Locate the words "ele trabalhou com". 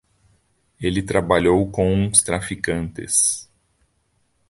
0.79-1.93